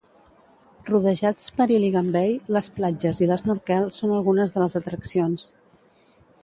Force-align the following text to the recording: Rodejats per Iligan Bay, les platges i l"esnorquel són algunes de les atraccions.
Rodejats 0.87 1.51
per 1.59 1.67
Iligan 1.75 2.09
Bay, 2.17 2.33
les 2.57 2.71
platges 2.79 3.21
i 3.25 3.29
l"esnorquel 3.29 3.87
són 4.01 4.19
algunes 4.19 4.57
de 4.59 4.65
les 4.67 4.79
atraccions. 4.83 5.49